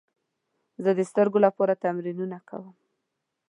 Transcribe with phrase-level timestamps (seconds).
[0.83, 2.67] زه د سترګو لپاره تمرینونه کوم.